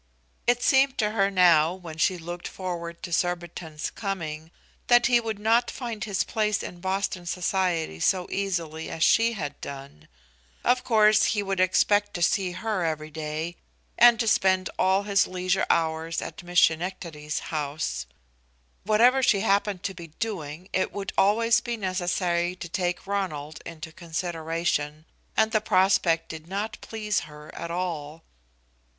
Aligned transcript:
It 0.47 0.63
seemed 0.63 0.97
to 0.97 1.11
her 1.11 1.29
now, 1.29 1.73
when 1.75 1.99
she 1.99 2.17
looked 2.17 2.47
forward 2.47 3.03
to 3.03 3.13
Surbiton's 3.13 3.91
coming, 3.91 4.49
that 4.87 5.05
he 5.05 5.19
would 5.19 5.37
not 5.37 5.69
find 5.69 6.03
his 6.03 6.23
place 6.23 6.63
in 6.63 6.79
Boston 6.79 7.27
society 7.27 7.99
so 7.99 8.25
easily 8.31 8.89
as 8.89 9.03
she 9.03 9.33
had 9.33 9.61
done. 9.61 10.07
Of 10.63 10.83
course 10.83 11.25
he 11.37 11.43
would 11.43 11.59
expect 11.59 12.15
to 12.15 12.23
see 12.23 12.53
her 12.53 12.83
every 12.83 13.11
day, 13.11 13.57
and 13.95 14.19
to 14.19 14.27
spend 14.27 14.71
all 14.79 15.03
his 15.03 15.27
leisure 15.27 15.67
hours 15.69 16.19
at 16.19 16.41
Miss 16.41 16.59
Schenectady's 16.61 17.37
house. 17.53 18.07
Whatever 18.85 19.21
she 19.21 19.41
happened 19.41 19.83
to 19.83 19.93
be 19.93 20.07
doing, 20.07 20.67
it 20.73 20.91
would 20.91 21.13
always 21.15 21.59
be 21.59 21.77
necessary 21.77 22.55
to 22.55 22.67
take 22.67 23.05
Ronald 23.05 23.61
into 23.67 23.91
consideration, 23.91 25.05
and 25.37 25.51
the 25.51 25.61
prospect 25.61 26.29
did 26.29 26.47
not 26.47 26.79
please 26.81 27.19
her 27.19 27.53
at 27.53 27.69
all. 27.69 28.23